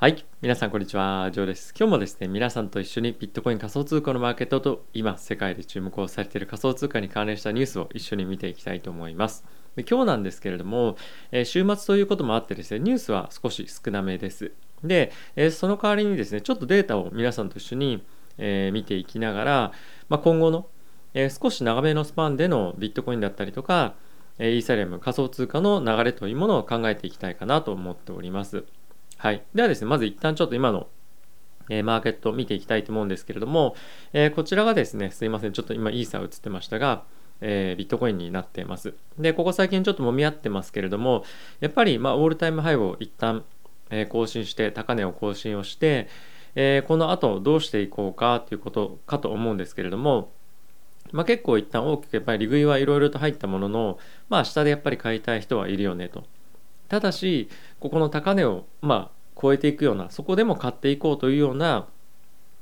[0.00, 0.24] はい。
[0.40, 1.28] 皆さん、こんにちは。
[1.32, 1.74] ジョーです。
[1.76, 9.44] 今日もですね、皆さんと一緒にビットコイン仮想通貨のマーケットと今、世界で注目をされている仮想通貨に関連したニュースを一緒に見ていきたいと思います。
[9.74, 10.96] で今日なんですけれども、
[11.32, 14.52] えー週末ということもあってですね、ニュースは少し少なめです。
[14.84, 18.04] で、えーその代わりにですね、ちょっとデータを皆さんと一緒に、
[18.36, 19.72] えー見ていきながら、
[20.08, 20.68] まあ、今後の、
[21.12, 23.94] え少し長めのスパンでのビットコインだったりとか、
[24.38, 28.62] えイーサリアム仮想通貨の流れというものを考えていきたいかなと思っております。
[29.18, 29.42] はい。
[29.52, 30.86] ではですね、まず一旦ちょっと今の、
[31.70, 33.74] えマーケットを見ていきたいと思うんですけれども、
[34.12, 37.02] えこちらがですね、すいません、ちょっと今イーサー映ってましたが、
[37.40, 38.94] えビットコインになっています。
[39.18, 41.24] で、ここ最近ちょっと揉み合ってますけれども、
[41.58, 43.44] やっぱり、まあ、オールタイムハイを一旦、
[43.90, 46.08] え更新して、高値を更新をして、
[46.54, 50.30] えこの後どうしていこうかということかと思うんですけれども、
[51.10, 53.98] まあ、結構一旦大きくやっぱり利食いはいろいろと入ったものの、
[54.28, 56.24] まあ、下でやっぱり買いたい人はいるよねと。
[56.88, 57.48] ただし
[57.80, 61.86] ここの高値をまあ超えていくようなそこでも買っていこうというような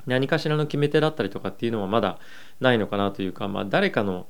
[0.06, 2.18] 何かしらの決め手だったりとかっていうのはまだ
[2.60, 4.26] ないのかなというか、まあ、誰かの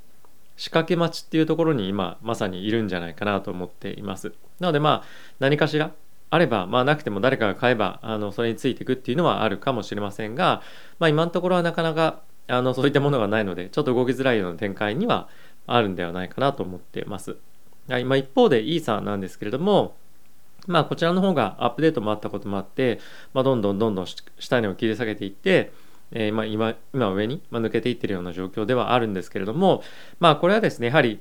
[0.57, 4.33] 仕掛け待ちっていうところに今まさにいるんじゃないかなと思っています。
[4.59, 5.05] なのでまあ
[5.39, 5.93] 何かしら
[6.31, 10.63] あればまあなくても誰かが買えばあのそれについていくっていうのはあるかもしれませんが、
[10.99, 15.29] まあ、今のところはなかなかあのそういったものがないのでちょっと動きづらいような展開には
[15.67, 17.37] あるんではないかなと思っています。
[17.89, 19.97] はいまあ、一方でイーサなんですけれども、
[20.67, 22.99] まあ、こちらの方がアップデートもあったこともあって、
[23.33, 25.73] まあ、どんどんどんどん下値を切り下げていって、
[26.13, 29.83] えーまあ、今今上に抜けていってるような状況ではあるんですけれども、
[30.19, 31.21] まあ、これはですねやはり、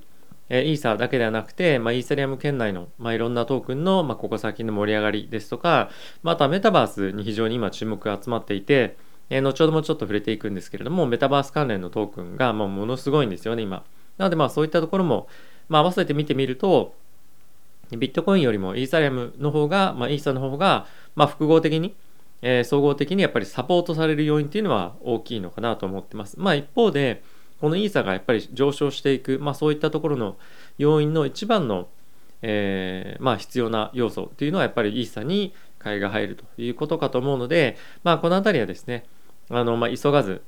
[0.49, 5.89] えーイーサだけではなくて、まあ、イーサリアム圏内の、まあ、いろんなトークンの、まあ、ここ最近の盛り上がりですとか、
[6.23, 8.97] まあ、とはメタバースに非常に今注目が集まっていて、
[9.29, 13.83] えー後ほどもちょっと触れていくんですけれどもメタバース関連のトークンが、まあ、ものすごいんですよね今。
[14.17, 15.27] なのでまあそういったところも、
[15.69, 16.95] まあ、合わせて見てみると
[17.91, 21.95] ビットコインよりもイーサリアムの方が、まあ、イーサの方が、まあ、複合的に、
[22.41, 26.39] えー総合的にやっぱりサポートされる要因っていうのは大きいのかなと思ってます。
[26.39, 27.23] まあ一方で、
[27.61, 30.37] このイーサがやっぱり上昇していく、まあそういったところの
[30.77, 31.87] 要因の一番の、
[32.41, 39.05] えーまあ必要な要素っていうのはやっぱりイーサに買いが入るということかと思うので、まあこのあたりはですね、
[39.49, 40.41] あの、まあ急がず、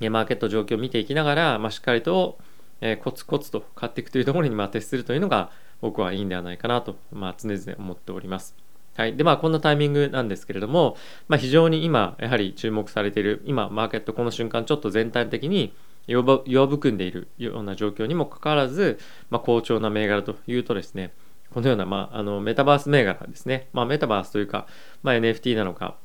[0.00, 2.38] マーケット状況を見ていきながら、まあしっかりと、
[2.80, 5.50] えーコツコツと買っていくというところにま徹するというのが
[5.80, 8.56] 僕はいいんではないかなと、まあ、常々思っております。
[8.96, 9.16] はい。
[9.16, 10.96] で、まあ、こんなタイミングなんですけれども、
[11.28, 15.74] まあ、非常に今、やはり注目されている、今、マーケットこの瞬間、ちょっと全体的に
[16.06, 18.98] 弱含んでいるような状況にもかかわらず、
[19.28, 21.12] まあ、好調な銘柄というとですね、
[21.50, 24.66] このような、まあ、あのメタバース銘柄ですね、まあ、メタバースというか、
[25.02, 25.96] まあ、NFT なのか、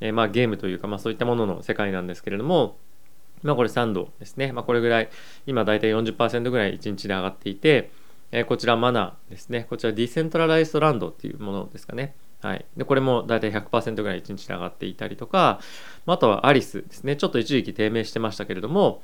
[0.00, 2.76] えーまあ、ゲームというか、まあ、そういったものの世界なんですけれども、
[3.42, 5.08] まあ、これサンドですね、まあ、これぐらい、
[5.46, 7.90] 今大体40%ぐらい1日で上がっていて、
[8.32, 9.66] えーこちらマナですね。
[9.68, 12.14] こちらディセントラライズドランドっていうものですかね。
[12.42, 12.64] はい。
[12.76, 15.60] で、これも大体100%ぐらい1日で上がっていたりとか、
[16.06, 17.16] まあとはアリスですね。
[17.16, 19.02] ちょっと一時期低迷してましたけれども、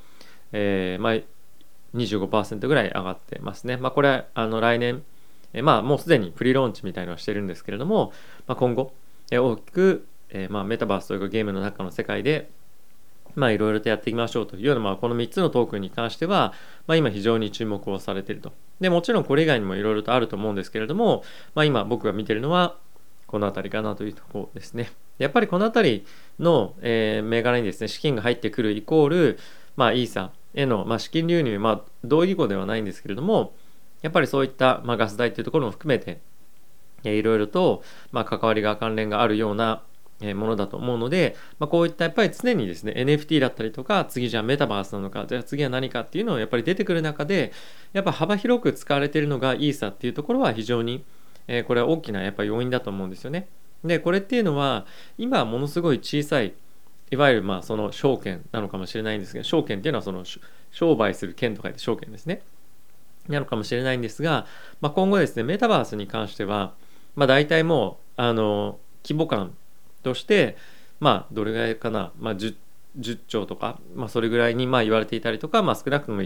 [0.53, 1.12] えーまあ、
[1.97, 3.76] 25%ぐらい上がってますね。
[3.76, 5.03] まあこれ、あの来年、
[5.53, 8.12] えーまあもうすでにプリローンチみたいのはしてるんですけれども、
[8.47, 8.92] まあ、今後、
[9.31, 12.50] えー大きく、えまあ、メタバースというかゲームの中の世界で、
[13.34, 16.53] まあいろいろとやっていきましょうというような、まあ、この3つのトークンに関しては、
[16.87, 18.53] まあ、今非常に注目をされていると。
[18.81, 22.76] で、もちろんこれ以外にもいろいろとあると思うんですけれども、まあ今僕が見てるのは
[23.26, 24.91] この辺りかなというところですね。
[25.19, 26.06] やっぱりこの辺り
[26.38, 29.38] の、えー銘柄にですね、資金が入ってくるイコール、
[29.76, 33.54] まあイーサへの、まあ、資金流入、まあ同義語ではないんですけれども、
[34.03, 36.21] やっぱりそういった、まあ、ガス代というところも含めて、
[37.04, 39.82] いろいろと、まあ、関わりが関連があるような
[40.34, 47.53] ものだと思うので、まあ、こういったやっぱり常にですね NFT だったりとか次じゃあメタバースなのかじゃあ次は何かっていうのをやっぱり出てくる中で
[47.93, 51.05] やっぱ幅広く使われているのがイーサっていうところは非常に、
[51.49, 53.49] えーこれは大きなやっぱ要因だと思うんですよね。
[53.84, 54.87] でこれっていうのは
[55.19, 56.54] 今はものすごい小さい
[57.10, 60.25] いわゆるまあその証券なのかもしれないんですけど証券っていうのはその
[60.71, 62.43] 商売する券と書いて証券ですね。
[63.28, 64.47] なのかもしれないんですが、
[64.81, 66.75] まあ、今後ですねメタバースに関しては、
[67.15, 69.54] まあ、大体もうあの規模感
[70.03, 70.57] として
[71.01, 72.54] まあどれぐらいかな、まあ、10,
[72.99, 76.22] 10兆とか、まあ、それぐらいにまあ言われていたりとか、まあ、少なくとも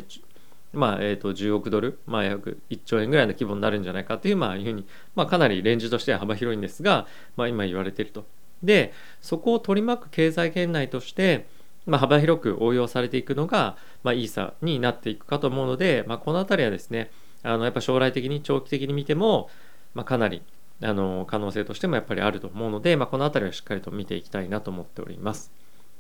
[0.73, 7.06] まあえー、と10億ドル、まあ、約1兆円ぐらいの規模になるんじゃないかという,、まあ、いうふうに、まあ、かなりレンジとしては幅広いんですが、
[7.37, 8.25] まあ、今言われていると。
[8.62, 11.46] でそこを取り巻く経済圏内として、
[11.87, 17.11] まあ、幅広く応用されていくのが、まあ、イーサになっていくかと思うので、まあ、この辺りはですね
[17.43, 19.50] あのやっぱ将来的に長期的に見ても、
[19.94, 20.43] まあ、かなり
[20.82, 25.50] あの可能性としてもやっぱりあると思うので、まあ、この辺りはしっかりと見ていきたいなと思っております。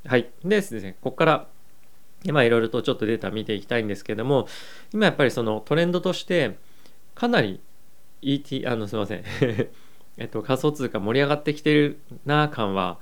[0.06, 0.28] はい。
[0.44, 1.46] でですね、ここから
[2.32, 4.48] まあいろいろとちょっとデータ見ていきたいんですけども、
[4.92, 6.58] 今やっぱりそのトレンドとして、
[7.14, 7.60] かなり
[8.22, 9.24] ET、あのすみません、
[10.18, 12.98] えっと、仮想通貨盛り上がってきてるな感は、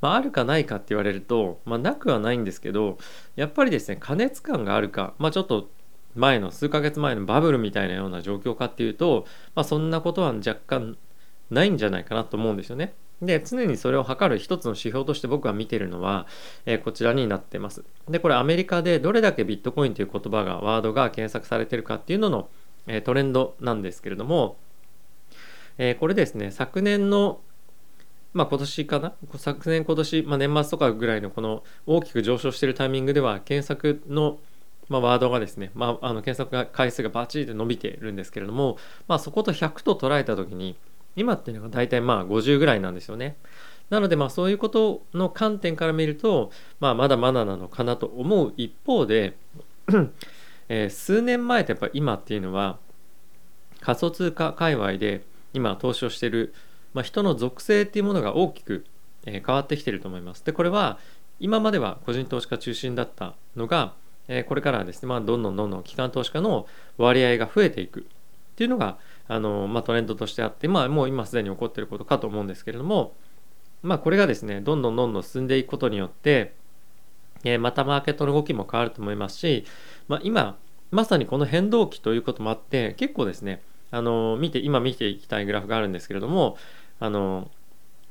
[0.00, 2.98] まあ、あるかないかって言われると、まあ、なくはないんですけど
[3.34, 5.70] やっぱりですね過熱感があるか、まあ、ちょっと
[6.14, 10.96] 前の数ヶ月前のバブルみたいなような状況かっていうと、まあ、そんなことは若干
[11.50, 12.94] ないんじゃないかなと思うんですよね。
[13.22, 16.26] で常にそれを測る一つの指標として僕は見てるのは、
[16.66, 17.82] えー、こちらになってます。
[18.08, 22.48] でこれアメリカでどれだけビットコインという言葉がワードが検索されてるかっていうのの、
[22.86, 24.58] えー、トレンドなんですけれども、
[25.78, 27.40] えー、これですね昨年の
[28.34, 29.14] まあ今年かな？
[29.36, 34.38] 昨年今年、まあ、年末とかぐらいのこの大きく上昇しているタイミングでは検索の
[34.88, 38.78] まあ、ワードがですね、まあ、あの検索回数がバチリと伸びているんですけれども、
[39.08, 40.76] まあ、そこと100と捉えた時に
[41.16, 43.36] 今っていうのが大体まあ50ぐらいなんですよね。
[43.90, 49.36] なのでまあそういうことの観点から見ると、まあ、まだまだなのかなと思う一方で
[50.68, 52.78] えー、数年前とやっぱ今っていうのは
[53.80, 55.22] 仮想通貨界隈で
[55.52, 56.52] 今投資をしてる、
[56.92, 58.84] まあ、人の属性っていうものが大きく、
[59.26, 60.44] え、変わってきてると思います。
[60.44, 60.98] でこれは
[61.38, 63.94] 今までは個人投資家中心だったのが、
[64.26, 66.66] えー、これからはですね、まあ、どんどんどんどん機関投資家の
[66.98, 68.02] 割合が増えていくっ
[68.56, 68.98] ていうのが
[69.28, 73.14] あの、まあ、トレンドとしてあって、まあ、もう今すでに起こってることかと思うんですけれども、
[73.82, 76.54] まあ、これがですねどんどんどんどん進んでいくことによって、
[77.44, 79.64] えー、またマーケットの動きも変わると思いますし、
[80.08, 80.58] まあ、今
[80.90, 86.56] まさにこの変動期ということもあって結構ですねあの見て今見ていきたいグラフがあるんですけれども
[87.00, 87.50] あの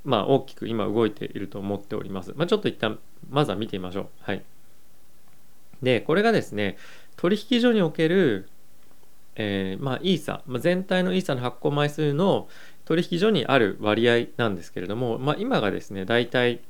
[0.06, 2.34] まあ大きく今動いていると思っております。
[2.36, 4.08] まあ、ちょっと一旦まずは見てみましょう。
[4.22, 4.44] はい。
[5.82, 6.78] で、これがですね、
[7.18, 8.50] 取引所における
[9.36, 12.48] えー、まあ、イーサ、まあ、全体のイーサの発行枚数の
[12.86, 16.62] 取引所にある割合なんですけれども、まあ、今がですね大体、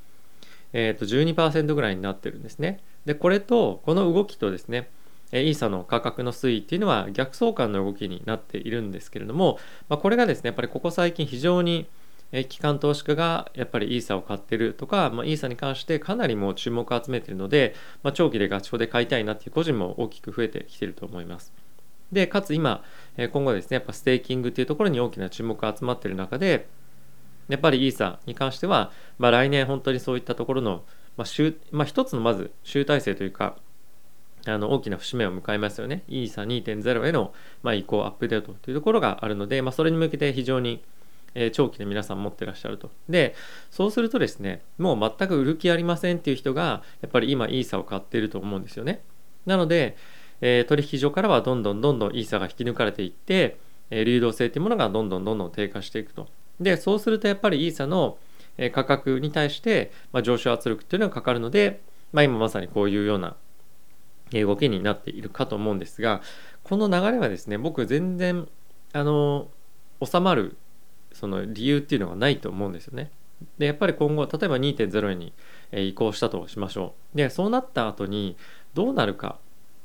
[0.73, 2.79] えー、と12%ぐらいになってるんですね。
[3.05, 4.89] でこれとこの動きとですね
[5.31, 9.59] イーサの価格の推移っていうのは逆相関の動きになっているんですけれども、
[9.89, 11.87] まあ、これがですねやっぱりここ最近非常に
[12.49, 21.53] 機関投資家がやっぱりイーサを買ってるとか、まあ、イーサに関してかなりもう注目を集めてるので、まあ、長期でガチホで買いたいなっていう個人も大きく増えてきてると思います。
[22.11, 22.83] でかつ今
[23.17, 26.67] 今後ですねやっぱステーキングっていうところに大きな注目が集まってる中で
[27.47, 30.83] やっぱりイーサに関しては、まあ、来年本当にそういったところの、
[31.17, 33.57] まあ集まあ、一つのまず集大成というか
[34.47, 36.03] あの大きな節目を迎えますよね。
[36.07, 40.83] イーサ2.0への、まあ、移行アップデートというところがあるので、まあ、それに向けて非常に、
[41.33, 42.91] え、長期で皆さん持ってらっしゃると。
[43.09, 43.35] で、
[43.71, 49.01] そうするとですね、もう全く売る気ありませんっていう人が、やっぱり今イーサを買っていると思うんですよね。
[49.47, 49.97] なので、
[50.41, 53.57] えー、取引所からはどんどんどんどんイーサが引き抜かれていって、
[53.89, 56.27] えー、流動性っていうものがどんどんどんどん低下していくと。
[56.59, 58.17] で、そうするとやっぱりイーサの
[58.71, 61.81] 価格に対して、まあ、上昇圧力っていうのがかかるので、
[62.13, 63.35] まあ、今まさにこういうような
[64.31, 66.21] 動きになっているかと思うんですが
[66.63, 68.47] この流れはですね僕全然
[68.93, 69.49] あの
[70.03, 70.57] 収まる
[71.13, 73.11] その理由っていうのがないと思うんですよね。
[73.57, 75.33] でやっぱり今後例えば2.0に
[75.71, 77.17] 移行したとしましょう。
[77.17, 78.35] でそうなった後に
[78.73, 79.37] どうなるか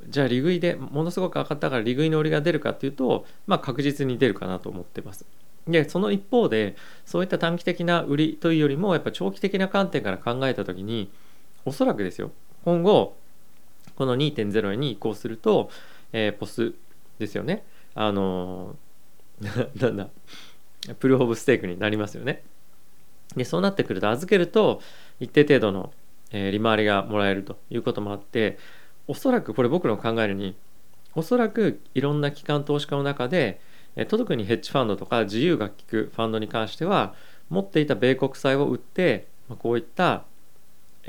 [0.09, 5.27] じゃあ利食いでものすごく上がったから利食いの売りが出るかっていうと、まあ、確実に出るかなと思ってます。
[5.69, 11.11] でその一方でそういった短期的な売りというよりもやっぱ長期的な観点から考えた時に
[11.65, 12.33] おそらくですよ
[12.65, 13.17] 今後
[13.97, 15.71] この2.0に移行すると、
[16.13, 16.73] えー、ポス
[17.19, 17.65] ですよね
[17.95, 18.77] あの
[19.77, 20.09] なんだ
[20.99, 22.43] プル・オブ・ステークになりますよね
[23.37, 24.81] でそうなってくると預けると
[25.21, 25.93] 一定程度の、
[26.33, 28.59] え、利回りがもらえるということもあって
[29.11, 30.55] おそらくこれ僕の考えるに
[31.17, 33.61] おそらくいろんな機関投資家の中で
[34.07, 37.13] 特にヘッジファンドとか自由が利くファンドに関しては
[37.49, 39.27] 持っていた米国債を売って
[39.59, 40.23] こういった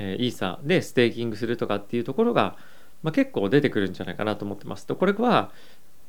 [0.00, 2.56] ーサでステーキングするとかっていうところが、
[3.12, 4.84] 結構出てくるんじゃないかなと思ってます。
[4.84, 5.52] とこれは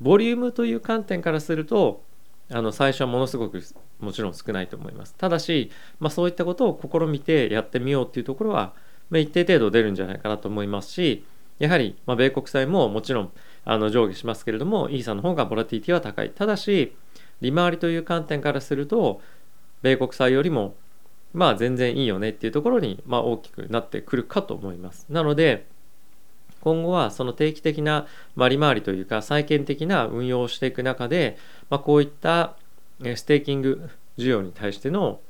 [0.01, 2.01] ボリュームという観点からすると
[2.50, 3.62] あの最初はものすごく
[4.00, 5.13] もちろん少ないと思います。
[5.13, 5.69] ただし、
[6.00, 8.73] まあ、そういったことを試みてやってみようっていうところは、
[9.12, 11.23] まあ、一定程度出るんじゃないかなと思いますし
[11.63, 13.32] やはり、ま、米国債ももちろん
[13.63, 16.29] あの上下しますけれどもイーサの方がボラティティは高い。
[16.29, 16.93] ただし
[17.39, 19.22] 利回りという観点からすると
[19.82, 20.75] 米国債よりも
[21.34, 25.05] まあ全然いいよねっていうところに、ま、大きくなってくるかと思います。
[25.10, 25.67] なので
[26.60, 31.38] 今後はその定期的なま利回りというか再建的な運用をしていく中で、
[31.70, 32.58] ま、こういった
[33.15, 35.22] ステーキング需要に対しての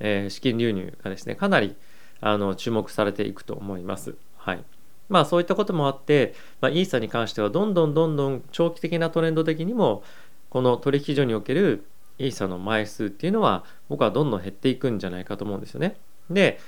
[0.00, 1.76] え資金流入がですねかなり
[2.22, 4.14] あの注目されていくと思います。
[4.38, 4.64] はい。
[5.12, 10.02] まあそういったこともあって、まあ、イーサに関してはどんどんどんどん長期的なトレンド的にも
[10.48, 11.84] この取引所における
[12.18, 15.96] イーサの枚数っていうのは僕はどんどん減っていくんじゃないかと思うんですよね。
[16.30, 16.58] で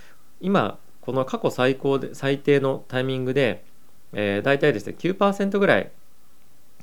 [0.43, 3.65] 今この過去最高で最低のタイミングで、
[4.13, 5.91] えー、大体ですね9%ぐらい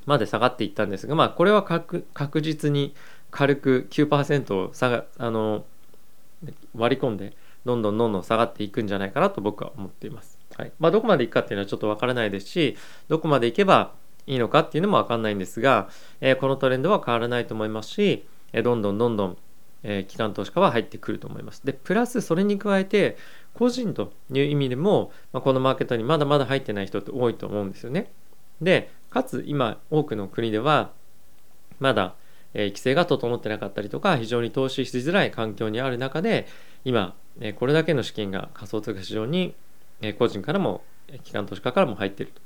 [0.08, 2.96] まで下がっていったんですが、まあ、これは確実に
[3.30, 5.64] 軽く9%を下があの
[6.76, 7.34] 割り込んで
[7.66, 10.41] どんどんどんどん下がっていくんじゃないかなと僕は思っています。
[10.62, 12.78] はいまあ、どこまでいくかっていうのはちょっとわからないですし
[13.08, 13.94] どこまでいけば
[14.28, 15.90] いいのかっていうのもわかんないんですが、
[16.22, 19.38] えー、このトレンドは変わらないと思いますし、え、どんどんどんどん、
[19.82, 21.66] えー、機関投資家は入ってくると思います。
[21.66, 23.18] でプラスそれに加えて
[23.56, 28.12] 個人という意味でも、まあ、このマーケットにまだまだ入ってない人って多いと思うんですよね。
[28.62, 30.92] でかつ今多くの国では
[31.80, 32.14] まだ、
[32.54, 36.46] え、規制が整ってなかったりとか非常に投資しづらい環境にある中で
[36.86, 39.56] 今、え、これだけの資金が仮想通貨市場に、
[40.02, 40.84] え、個人からも
[41.24, 42.42] 機関投資家からも入っていると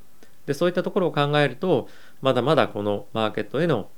[0.45, 1.87] でそういったところを考えると
[2.21, 3.89] まだまだこのマーケットへの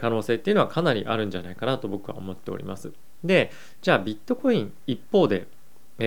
[0.00, 2.92] 可能性っていうのはかなりあるんじゃないかなと僕は思っております。
[3.22, 3.50] で
[3.80, 5.46] じゃあビットコイン一方で、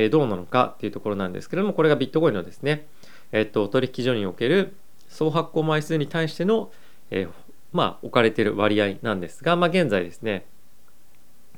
[0.09, 2.87] どうなのかっていうところなんですけれどもこれがビットコインのですね、
[3.33, 4.73] えっと、取引所における
[5.09, 6.71] 総発行枚数に対しての、
[7.09, 7.29] えー、
[7.73, 10.45] まあ置かれている割合なんですが、まあ、現在ですね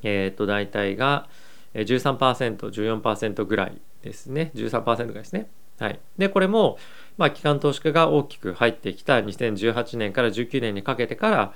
[0.02, 1.28] えっ、と大体が
[1.75, 5.48] 13%14% ぐらいですね13%ぐらいですね
[5.79, 6.77] はい、でこれも、
[7.17, 11.53] まあ、機関投資家が大きく入ってきた2018年から19年にかけてから、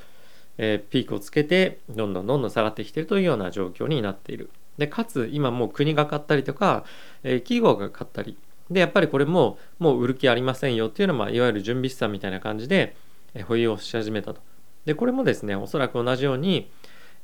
[0.58, 4.50] えー、ピークをつけてどんどんどんどん下がってきてるというような状況になっている。
[4.78, 6.84] でかつ今もう国が買ったりとか、
[7.24, 8.38] えー、企業が買ったり
[8.70, 12.96] でやっぱりこれももう売る気ありませんよっていうのは、まあ、いわゆる準備資産みたいな感じで、
[13.34, 14.42] え、保有をし始めたと。
[14.86, 16.70] でこれもですねおそらく同じように、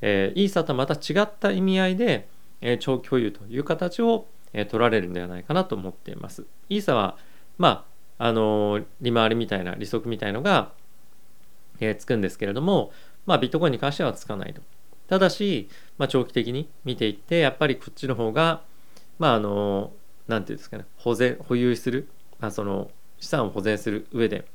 [0.01, 2.27] えー、イーサとまた違った意味合いで、
[2.61, 6.45] えー、長期保有という形をえ取られるんではないかなと思っています。
[6.69, 7.17] イーサは、
[7.57, 7.85] ま
[8.19, 10.71] あ、あの利回りみたいな利息みたいのが、
[11.79, 12.91] え、つくんですけれども、
[13.25, 14.61] まあ、ビットコインに関してはつかないと。
[15.07, 18.61] ただし、まあ、長期的に見ていって、やっぱりこっちの方が、
[19.19, 19.91] まあ、あの、
[20.27, 22.07] なんていうんですかね、保全、保有する、
[22.39, 24.45] まあ、その資産を保全する上で、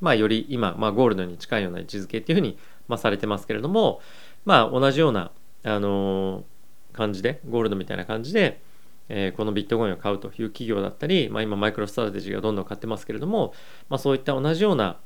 [0.00, 2.58] まあ、より今、まあ、ゴールドに近いような位置づけっていうふうに、
[2.88, 4.00] まあ、されてますけれども、
[4.44, 5.30] まあ、同じような、
[5.64, 6.44] あの
[6.92, 8.60] 感じで、ゴールドみたいな感じで、
[9.08, 13.54] えー、このビットコインを買うという企業だったり、まあ、今マイクロストラテジーがどんどん買ってますけれども、
[13.88, 14.98] まあ、そういった同じような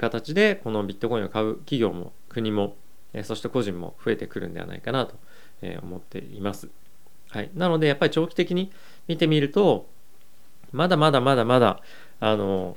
[0.00, 2.76] 形でこのビットコインを買う企業も国も、
[3.12, 5.14] えそして個人も増えてくるんではないかなと
[5.82, 6.68] 思っています。
[7.30, 8.72] はい、なのでやっぱり長期的に
[9.08, 9.88] 見てみると
[10.72, 11.80] まだまだまだまだ
[12.20, 12.76] あの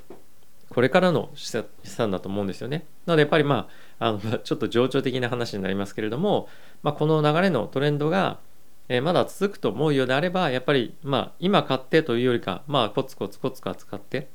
[0.70, 2.86] これからの資産だと思うんですよね。
[3.06, 3.70] なのでやっぱりま
[4.00, 6.50] ああの ちょっと情緒的な話になりますけれども、
[6.84, 8.40] まあ、この流れのトレンドが
[8.90, 14.30] えー、まだ続くと思うようであればやっぱりまあ今買ってというよりかまあコツコツコツコツ使って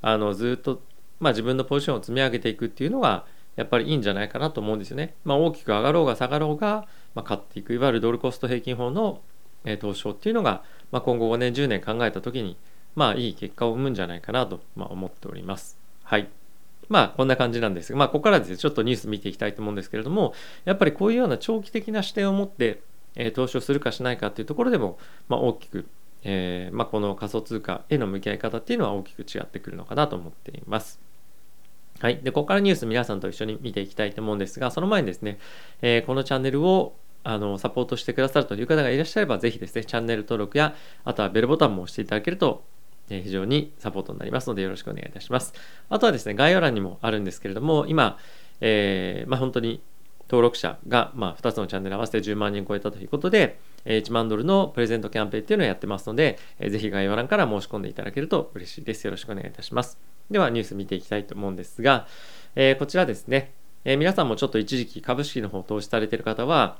[0.00, 0.82] あのずっと
[1.20, 3.24] まあ自分のポジションを積み上げていくっていうのが
[3.56, 5.14] やっぱりいいんじゃないかなと思うんですよね。
[5.24, 9.20] まあ、大きく上がろうが下がろうが、まあ、買っていくいわゆるドルコスト平均法の、
[9.64, 12.56] えー、投資法っていうのが、まあ、今後5年10年考えた時に
[12.94, 15.78] まあいい結果を生むんじゃないかなと、まあ、思っております。
[16.02, 16.28] はい。
[16.88, 22.82] まあこんな感じなんですが、まあここからですね、ちょっとニュース見ていきたいと思うんですけれども、やっぱりこういうような長期的な視点を持って、
[23.14, 25.86] え投資をするかしないかっていうところでも、まあ、大きく、
[26.24, 31.00] えー、まあ、この仮想通貨への向き合い方っていうのは大きく違ってくるのかなと思っています。
[32.00, 32.20] はい。
[32.22, 35.38] で、ここからニュース皆さんと一緒に見ていきたいと思うんですが、その前にですね、
[35.82, 42.64] えー、このチャンネルをあのサポートしてくださるという方がいらっしゃれば、ぜひですね、チャンネル登録や、あとはベルボタンも押していただけると、
[43.10, 45.54] えー、非常にサポートになりますので、よろしくお願いいたします。
[45.88, 48.18] あとはですね、概要欄にもあるんですけれども、今、
[48.60, 49.80] えー、まあ、本当に
[50.32, 59.04] 登録者が、まあ、2つのチャンネル合わせて10万人超えたということで、1万ドルのプレゼントキャンペーンっていうのをやってますので、ぜひ概要欄から申し込んでいただけると嬉しいです。
[59.04, 59.98] よろしくお願いいたします。
[60.30, 62.06] ではニュース見ていきたいと思うんですが、
[62.54, 63.52] えー、こちらですね、
[63.84, 66.78] えー、皆さんもちょっと一時期株式の方投資されている方は、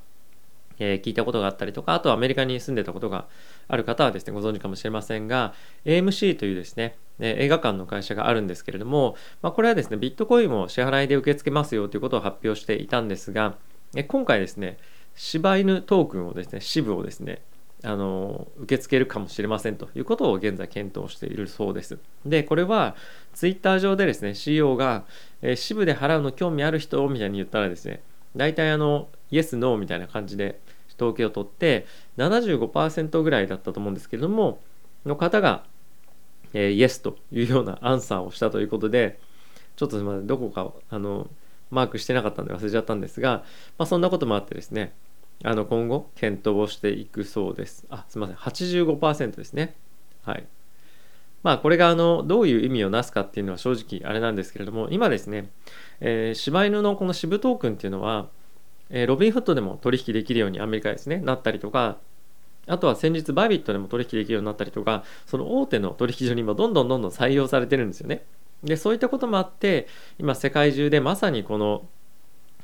[0.78, 3.26] えー、聞いたことがあったりとか、あとはアメリカに住んでたことが
[3.68, 13.56] ある方はですね、ご存知かもしれませんが、AMC というですね、え映画館の会社があるんですけれども、まあ、これはですね、ビットコインを支払いで受け付けますよということを発表していたんですが、
[13.94, 14.78] え今回ですね、
[15.14, 17.42] 柴犬トークンをですね、支部をですね、
[17.84, 21.98] あの受け付けるかもしれませんということを現在検討しているそうです。
[22.24, 22.94] で、これは
[23.34, 25.04] ツイッター上でですね、CEO が、
[25.42, 28.02] えー、支部で払うの興味ある人みたいに言ったらですね、
[28.36, 30.60] 大体あの、イエス、ノーみたいな感じで
[30.96, 31.86] 統計を取って
[32.16, 34.60] 75%ぐらいだったと思うんですけれども、
[35.04, 35.64] の方が、
[36.52, 39.18] えー、イエスというようなアンサーをしたということで、
[39.76, 41.28] ちょっとすみません、どこかあの
[41.70, 43.44] マークしてなかったんで忘れちゃったんですが、
[43.78, 44.92] まあ、そんなこともあってですね、
[45.42, 47.84] あの今後検討をしていくそうです。
[47.88, 49.74] あ、すみません、85%ですね。
[50.24, 50.46] はい。
[51.42, 55.50] まあこれがあのどういう意味をなすかっていうのは正直あれなんですけれども、今ですね、
[56.00, 58.28] えー、柴犬のこの支部トークンっていうのは、
[58.90, 61.98] えー、ロビンフットでも取引できるようにアメリカですね、なったりとか、
[62.66, 68.24] あとは先日バイビットでも取引できるようになったりとか、その大手の取引所にもどんどんどんどん採用されてるんですよね。
[68.62, 71.88] でそういったこともあって今世界中でまさにこの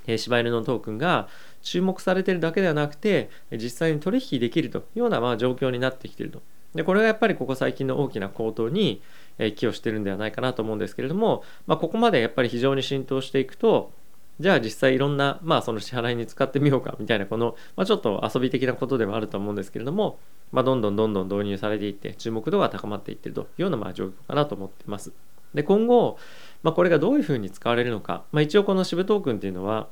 [0.06, 1.28] 柴犬のトークンが
[1.60, 6.40] 注目されてるだけではなくて実際に取引できるというようなまあ状況になってきていると
[6.74, 9.02] でこれがやっぱりここ最近の大きな高騰に
[9.38, 13.92] 寄与してるんではないかなと思うんですけれども、まあ、ここまでやっぱり非常に浸透していくと
[14.40, 20.18] じゃあ実際いろんな、まあ、その支払いに使ってみようかみたいなこの、まあ、ちょっと遊び的なことではあると思うんですけれども、
[20.52, 25.12] まあ、どんどんどんどん導入されていって注目度が高まっていってるというようなまあ状況かなと思っています。
[25.54, 26.18] で今後、
[26.62, 29.88] まあ、これがどういうふうに使われるのか、まあ、一応この支部トークンっていうのは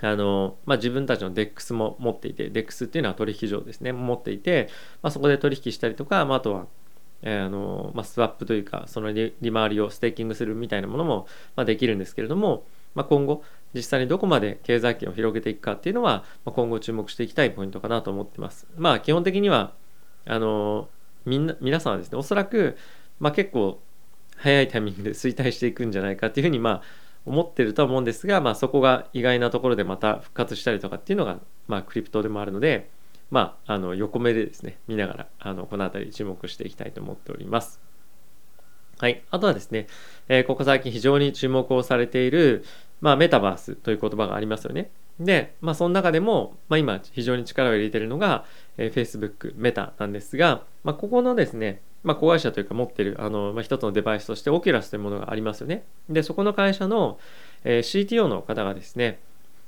[0.00, 4.68] あのまあ、自分たちの DEX も持っていて DEX っていうのは取引所ですね持っていて、
[5.02, 6.66] まあ、そこで取引したりとか、まあ、あとは、
[7.22, 13.42] えー、あのまあ、スワップというかその利回りをステーキングするみたいなものも、まあ、できるんですけれども、まあ、今後
[13.74, 18.66] 実際にどこまで経済圏を広げていくかっていうのは、まあ、今後注目していきたいポイントかなと思ってます。
[18.76, 19.74] まあ基本的には
[20.24, 20.88] あの
[21.24, 22.76] みんな皆さんはですねおそらく、
[23.20, 23.80] まあ、結構
[24.36, 26.82] 早いタイミングで衰退していくんじゃないかっていうふうにまあ
[27.26, 32.88] 思ってると思うんですが、まあ、そこが意外なところでまた復活したりとかっていうのが、まあ、クリプトでもあるので、
[33.30, 37.80] まあ、あの横目でですね見ながらあのこの辺り注目していきたいと思っております。
[38.98, 39.88] はい、あとはですね、
[40.28, 42.64] えー、ここ最近非常に注目をされている、
[43.02, 44.90] まあ、メタバースという言葉がありますよね。
[45.20, 48.44] で、まあ、その中でも、まあ、今非常に力を入れているのが、
[48.78, 55.84] えー、Facebook、メタなんですが、まあ、ここのですね、まあ、子会社というか持ってるあの、まあ、一つのデバイスとしてオキュラスというものがありますよね。
[56.08, 57.18] で、そこの会社の、
[57.64, 59.18] えー、CTO の方がですね、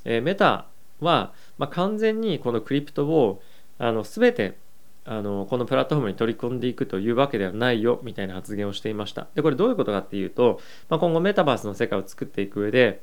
[0.04, 0.66] えー、メタ
[1.00, 3.42] は、まあ、完全にこのクリプトを
[3.80, 4.56] あの全て
[5.04, 9.26] あのこのプラットフォームに取り込んでいくというわけではないよみたいな発言をしていました。
[9.34, 13.00] で、これどういうことかっていうと、まあ、今後メタバースの世界を作っていく上で、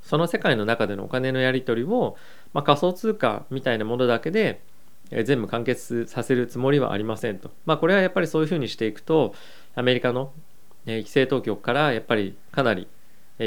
[0.00, 2.16] その世界の中でのお金のやり取りを、
[2.54, 4.62] まあ、仮想通貨みたいなものだけで
[5.10, 7.50] 全部完結させるつもりはありませんと。
[7.66, 9.34] まあこれはやっぱりそういうふうにしていくと
[9.74, 10.32] アメリカの、
[10.86, 12.88] 規制当局からやっぱりかなり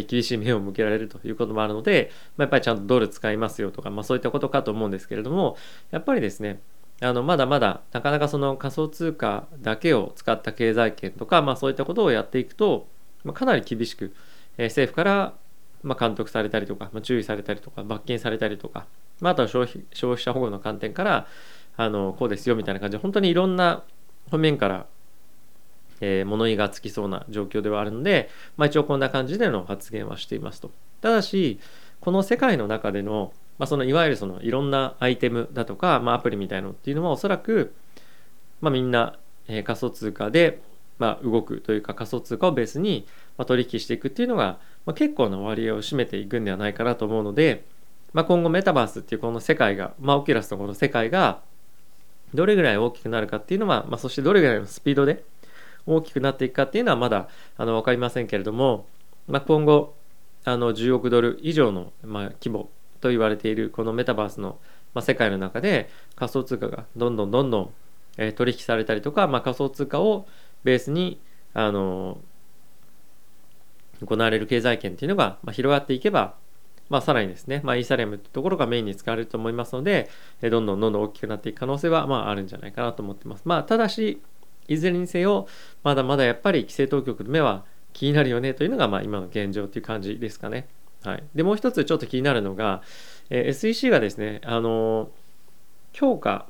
[0.01, 5.57] 厳しい目を向けられるということもあるので、まあ、やっぱりちゃんとドル使いますよとか、まあ、そういったことかと思うんですけれども
[5.91, 6.59] やっぱりですね
[7.01, 12.87] あのまだまだなかなかその仮想通貨だけを使った経済圏とか、まあ、そういったことをやっていくと、
[13.23, 14.13] まあ、かなり厳しく、
[14.57, 15.33] え、政府から
[15.81, 18.85] ま監督されたりとか、ま、注意されたりとか罰金されたりとか、
[19.21, 21.27] まあ、あとは消費消費者保護の観点から
[21.77, 23.83] あのこうですよみたいな感じで本当にいろんな
[24.29, 24.85] 方面から、
[26.01, 30.71] えー、物言いがつきそうな状況ではあるので、まあ、一応こんな感じでの発言はしていますと。
[31.01, 31.59] ただし
[31.99, 37.73] この世界の中での,、まあ、そのいわゆるそのいろんなアイテムだとか、まあ、アプリみたいのっていうのはおそらく、
[38.61, 40.61] まあ、みんな、えー、仮想通貨で、
[40.99, 47.63] まあ、動くというか仮想通貨をベースに、まあ、取引していくっていうのが、まあ、結構な割合を占めていくんではないかなと思うので、
[48.13, 51.41] まあ、今後メタバースっていうこの世界が、まあ、オキュラスのこの世界が
[52.33, 55.23] どれぐらい大きくなるかっていうのは、まあ、そしてどれぐらいのスピードで
[55.85, 58.87] 大きくなっていくかっていうのはまだあの分かりませんけれども、
[59.27, 59.95] まあ、今後
[60.45, 62.69] あの10億ドル以上の、まあ、規模
[63.01, 64.59] と言われているこのメタバースの、
[64.93, 67.73] まあ、世界の中で仮想通貨がどんどんどんどん、
[68.17, 70.27] えー、取引されたりとか、まあ、仮想通貨を
[70.63, 71.19] ベースに
[71.53, 72.19] あの
[74.05, 76.35] 行われる経済圏っていうのが、まあ、広がっていけば
[76.89, 80.09] まあ、さらにですね、まあ、イーサリアムってところがメインに使われると思いますので、
[80.41, 83.43] えどんどんどんどん大きくなっていく可能性は、まあ、あるんじゃないかなと思ってます。
[83.45, 84.21] まあ、ただし、
[84.67, 85.47] いずれにせよ、
[85.83, 90.67] まだまだやっぱり規制当局の目は気になるよねというのが、まあ、今の現状という感じですかね。
[91.03, 91.23] はい。
[91.35, 92.81] で、もう一つちょっと気になるのが、
[93.29, 96.47] えー、SEC がですね、あのー、今日か、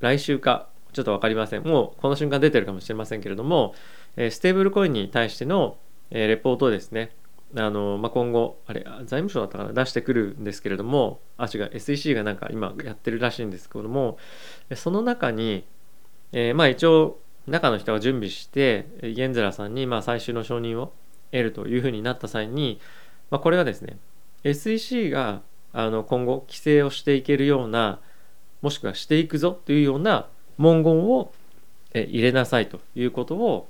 [0.00, 1.62] 来週か、ちょっと分かりません。
[1.62, 3.74] もうこの瞬間出てるかもしれませんけれども、
[4.16, 5.76] えー、ステーブルコインに対しての、
[6.10, 7.12] えー、レポートをですね、
[7.62, 14.18] あの、まあ、今後あれ財務省だったかな出してくるんですけれどもあ違う SEC がなんか今やってるらしいんですけども
[14.74, 15.64] その中に、
[16.32, 20.92] えー、まあ一応中の人が準備してゲンゼラさんにまあ最終の承認を
[21.30, 22.80] 得るというふうになった際に、
[23.30, 23.98] まあ、これはですね
[24.44, 25.42] SEC が
[25.72, 28.00] あの今後規制をしていけるような
[28.62, 30.26] もしくはしていくぞというような
[30.58, 31.32] 文言を
[31.94, 33.68] 入れなさいということを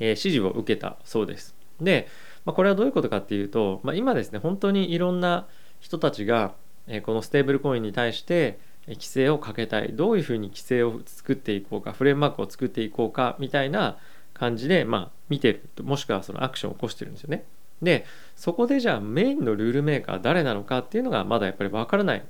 [0.00, 1.54] え指示を受けたそうです。
[1.80, 2.08] で、
[2.44, 5.46] まあ、これはどういうことかっていうと、まあ、今ですね本当にいろんな
[5.80, 6.54] 人たちが、
[6.86, 13.96] えこのステーブルコインに対して規制をかけたいどういうふうに規制を作っていこうかフレームワークを作っていこうかみたいな
[14.34, 17.44] 感じで、まあ、見てるもしくはそのアクションを起こしてるんですよね。
[17.82, 18.04] で
[18.36, 22.24] そこでじゃあメインのルールメーカー誰なのかっていうのがまだやっぱり分からない。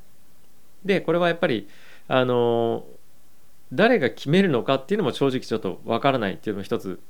[0.85, 1.69] でこれはやっぱり
[2.07, 2.85] あの
[3.73, 7.01] 誰が決めるのかっていうのも正直ちょっと分からないっていうのも一つ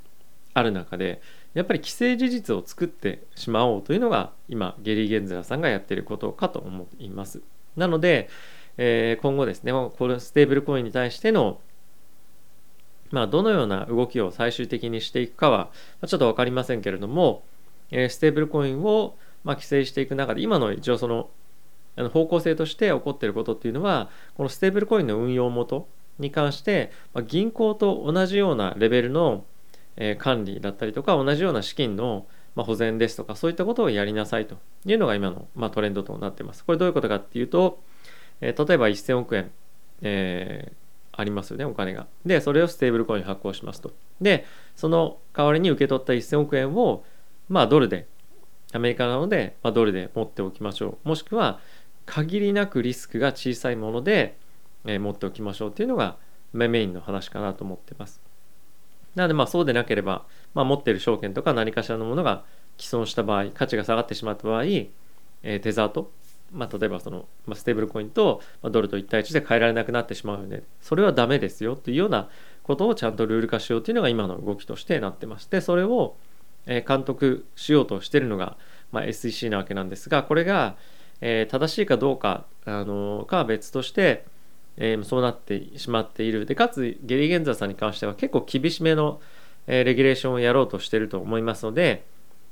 [0.54, 1.20] ある中で
[1.52, 7.42] やっぱり既成事実を作ってしまおうというのが今ゲリー・ゲンゼラさんがやっていることかと思います。
[7.76, 8.28] なので、
[8.76, 11.60] えー、今後ですねこのステーブルコインに対しての
[13.10, 15.70] まあ、どのような動きを最終的にしていくかは
[16.04, 17.44] ちょっと分かりませんけれども、
[17.92, 21.30] えー、ステーブルコインをまあ、規制していく中で今の一応その
[21.96, 25.86] あの方向性として起こっていることっていうのはこのステーブルコインの運用元
[26.18, 29.44] に関して、まあ、銀行と同じようなレベルの、
[29.96, 36.64] え、管理だったりとか同じような資金の、ま、保全ですとかそういったことをやりなさいというのが今の、ま、トレンドとなっています。
[36.64, 37.80] これどういうことかっていうと、
[38.40, 39.50] え、例えば1000億円、
[40.02, 42.06] えー、ありますよねお金が。
[42.24, 43.92] でそれをステーブルコインに発行しますと。
[44.20, 44.44] で
[44.76, 47.04] その代わりに受け取った1000億円を
[47.48, 48.06] まあドルで
[48.72, 51.60] アメリカなので、ま、ドルで持っておきましょうもしくは
[52.06, 54.36] 限りなくリスクが小さいもので、
[54.84, 56.16] え、持っておきましょうっていうのが
[56.52, 58.20] メインの話かなと思ってます。
[59.14, 60.24] なのでまあそうでなければ、
[60.54, 62.44] まあ、持っている証券とか何かしらのものが
[62.78, 66.10] 既存した場合価値が下がってしまった場合、えー、テザーと、
[66.52, 72.28] まあ、例えばその、まあ、ステーブルコインと、ま、ドルと1対1で変えられなくなってしまうのでそれはダメですよというような
[72.62, 76.16] ことをちゃんとルール化しようというのが今の動きとしてなってましてそれを
[76.66, 78.56] 監督しようとしているのが、
[78.90, 80.76] まあ、SEC なわけなんですがこれが、
[81.20, 84.24] えー、正しいかどうかあのかは別として、
[84.76, 89.20] えー、そうなってしまっているでかつゲリー・ゲンザーさんに関しては結構厳しめの、
[89.66, 92.04] えー、レギュレーションをやろうとしてると思いますので、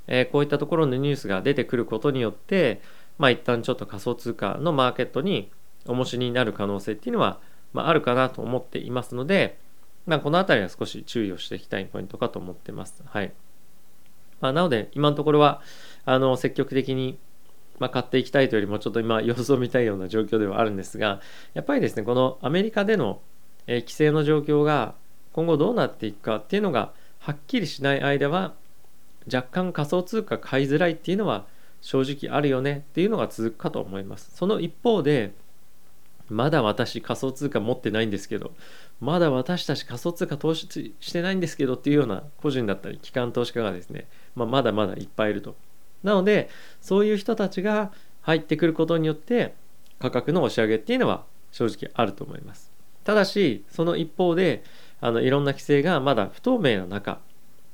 [0.07, 2.81] えー、こういったところのニュースが出てくることによって
[3.17, 5.51] まあ一旦ちょっと仮想通貨のマーケットに
[5.85, 7.39] 重しになる可能性っていうのは、
[7.73, 9.59] まあ、あるかなと思っていますので、
[10.05, 13.03] まあ、この辺りは少し注意をしていきたいポイントかと思ってます。
[13.05, 13.33] はい
[14.39, 15.61] まあ、なので今のところは
[16.05, 17.17] あの積極的に
[17.79, 21.21] まあ、買っていきたいというよりもちょっと今様子を見たいような状況ではあるんですが
[21.53, 23.21] やっぱりですねこのアメリカでの、
[23.67, 24.95] え規制の状況が
[25.33, 28.53] 今後どうなっていくかっていうのがはっきりしない間は
[29.31, 31.45] 若干仮想通貨買いづらいっていうのは
[31.81, 34.31] 正直あるよねっていうのが続くかと思います。
[34.35, 35.33] その一方で
[36.29, 38.53] まだ私仮想通貨持ってないんですけど
[39.01, 45.55] まだ私たち仮想通貨投資してないんですけどっていうような個人だったり機関投資家がですね、まあ、まだまだいっぱいいると。
[46.03, 46.49] なので
[46.81, 49.53] そういう人たちが入ってくることによって
[49.99, 52.71] 価格の押し上げっていうのは正直あると思います
[53.03, 54.63] ただしその一方で
[55.01, 57.19] あのいろんな規制がまだ不透明な中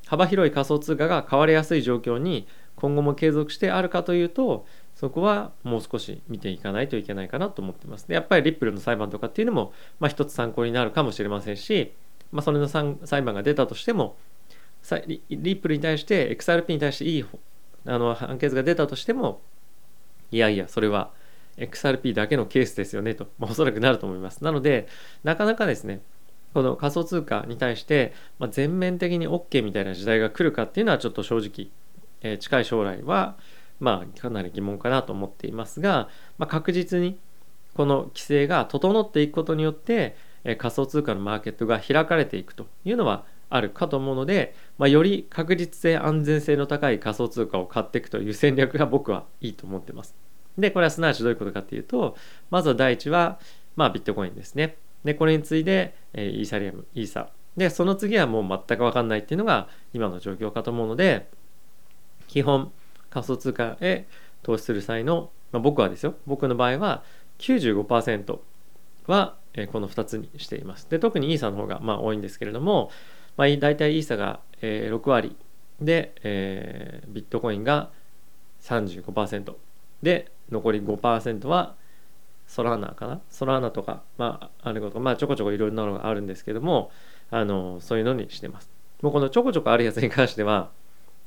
[0.07, 4.65] 幅広い仮想通貨が買われやすい状況に今後も継続してあるかというと
[4.95, 8.07] そこはもう少し見ていかないといけないかなと思ってます。
[8.07, 11.93] でやっぱりリップルの裁判とかっていうのも、まあ、一つ参考になるかもしれませんし、
[12.31, 14.17] まあ、それの裁判が出たとしても
[14.99, 17.25] リップルに対して XRP に対していい
[17.85, 19.41] あの判決が出たとしても
[20.31, 21.11] いやいやそれは
[21.57, 24.43] XRP だけのケースですよねと、まあ、おそらくなると思います。
[24.43, 24.87] なので
[25.23, 26.01] なかなかですね
[26.53, 31.69] この仮想通貨に対して、まあ、全面的に OK みたいな時代が来るかっていうのはちょっと正直、
[32.21, 33.37] えー、近い将来は
[33.79, 37.19] まあかなり疑問かなと思っていますが、まあ、確実に
[37.75, 50.15] この規制が整っていくことによって、えー、仮想通貨のマーケットが開かれていくというのはあるかと思うので、まあ、より確実性安全性の高い仮想通貨を買っていくという戦略が僕はいいと思ってます。
[50.57, 52.17] でこれはすなわちどういうことかっていうと
[52.49, 53.39] まずは第一は、
[53.75, 54.77] まあ、ビットコインですね。
[55.03, 61.29] でこれに次いで、えー、イーサリアムイーサでその次はもう全く分かんないっていうのが今の状況かと思うので
[62.27, 62.71] 基本
[63.09, 64.07] 仮想通貨へ
[64.43, 67.03] 投資する際の、まあ、僕はですよ僕の場合は
[67.39, 68.39] 95%
[69.07, 72.91] は、え、この2つにしていますで特にイーサの方がまあ多いんですけれども
[73.39, 75.33] まあ、大体イーサが、えー、6割
[75.79, 77.89] で、えー、ビットコインが
[78.63, 79.53] 35%
[80.03, 81.75] で残り5%は
[82.47, 83.21] ソラーナかな？
[83.29, 86.91] ソラーナとか、まあ、あることまあちょこちょこいろいろなのがあるんですけども
[87.31, 88.69] あのそういうのにしてます。
[89.01, 90.71] もうこのちょこちょこあるやつに関しては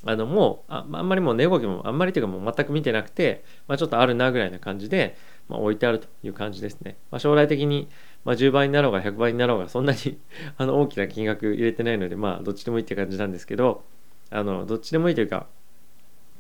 [0.05, 5.17] あのもうああんまりもう値動きもあんまりというかもう全く見てなくて、まあ、ちょっとあるなぐらいな感じで、
[5.49, 6.97] まあ、置いてあるという感じですね。
[7.11, 7.89] まあ、将来的に
[8.25, 10.19] まあ、10倍になろうが100倍になろうがそんなに
[10.57, 13.85] あの大きな金額入れてないのでまあどっちでもいいって感じなんですけど
[14.31, 15.47] あのどっちでもいいというか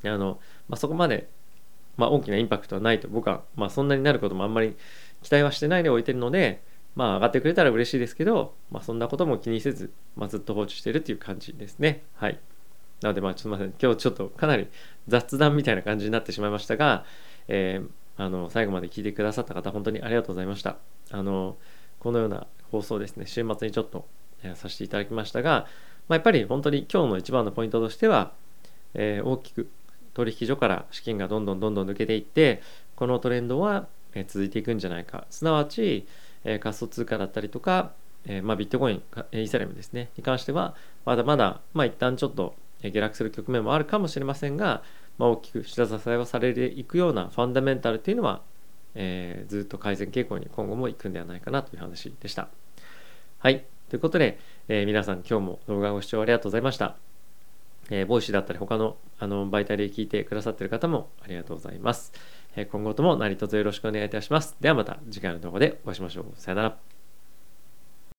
[0.04, 1.28] あの、まあ、そこまで、
[1.96, 4.76] まあ、大きなインパクトはないと僕は、まあ、そんなになることもあんまり
[5.22, 6.62] 期待はしてないで置いてるので
[6.94, 12.02] まあ上がってくれたら嬉しいですけど、まあ、そんなことも気にせず、まあ、ずっと放置してるっていう感じですね。
[12.14, 12.38] はい。
[13.00, 13.74] なのでまあちょっとすみません。
[13.80, 14.68] 今日ちょっとかなり
[15.08, 17.04] 雑談みたいな感じになってしまいましたが、
[17.48, 20.76] えー、あの最後まで聞いてくださった方本当にありがとうございました。
[21.10, 21.56] あの
[22.02, 23.26] このような放送ですね。
[23.26, 24.06] 週末にちょっと、
[24.42, 25.68] えさせていただきましたが、
[26.08, 28.32] まあ、やっぱり本当に今日の一番のポイントとしては、
[28.94, 29.70] えー、大きく
[30.14, 32.60] 取引所から資金がどんどんどんどん抜けていって
[32.96, 33.86] このトレンドは、
[34.26, 35.26] 続いていくんじゃないか。
[35.30, 36.04] すなわち、
[36.42, 37.92] えー、仮想通貨だったりとか、
[38.26, 40.10] えー、まあ、ビットコインイーサリアムですね。
[40.16, 44.82] に関してはまだまだ、まあ、一旦ちょっと下落する局面もあるかもしれませんが、
[45.18, 48.40] まあ、大きく下支えをされていくようなファンダメンタルというのは
[48.94, 52.48] えー、ずっと改善傾向に今後も行くんではないかなという話でした。
[53.38, 53.64] はい。
[53.88, 56.96] ということで、えー、皆さん今日も動画をご視聴ありがとうございました。
[57.90, 62.12] えー、 Voicy だったり他のあの媒体で聞いてくださっている方もありがとうございます。
[62.56, 64.56] えー、今後とも何卒よろしくお願いいたします。
[64.60, 66.24] ではまた次回の動画でお会いしましょう。
[66.36, 66.91] さよなら。